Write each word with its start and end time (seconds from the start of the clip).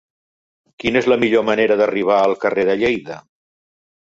Quina 0.83 1.01
és 1.03 1.09
la 1.13 1.17
millor 1.25 1.45
manera 1.51 1.77
d'arribar 1.81 2.17
al 2.23 2.35
carrer 2.47 2.67
de 2.71 2.77
Lleida? 2.81 3.19